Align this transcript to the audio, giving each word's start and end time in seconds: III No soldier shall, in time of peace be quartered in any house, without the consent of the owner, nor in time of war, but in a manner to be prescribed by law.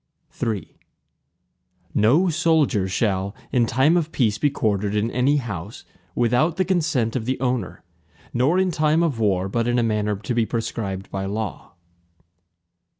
III 0.43 0.79
No 1.93 2.27
soldier 2.29 2.87
shall, 2.87 3.35
in 3.51 3.67
time 3.67 3.95
of 3.95 4.11
peace 4.11 4.39
be 4.39 4.49
quartered 4.49 4.95
in 4.95 5.11
any 5.11 5.37
house, 5.37 5.85
without 6.15 6.57
the 6.57 6.65
consent 6.65 7.15
of 7.15 7.25
the 7.25 7.39
owner, 7.39 7.83
nor 8.33 8.57
in 8.57 8.71
time 8.71 9.03
of 9.03 9.19
war, 9.19 9.47
but 9.47 9.67
in 9.67 9.77
a 9.77 9.83
manner 9.83 10.15
to 10.15 10.33
be 10.33 10.43
prescribed 10.43 11.11
by 11.11 11.25
law. 11.27 11.75